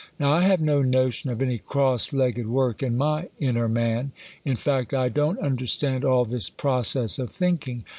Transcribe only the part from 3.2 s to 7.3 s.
inner man. In fact, I don't understand all this process